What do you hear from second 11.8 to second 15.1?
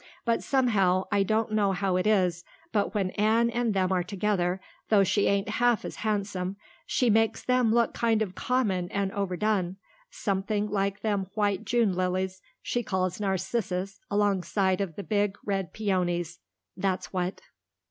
lilies she calls narcissus alongside of the